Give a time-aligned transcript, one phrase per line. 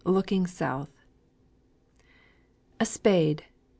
[0.03, 0.89] LOOKING SOUTH.
[2.79, 3.45] "A spade!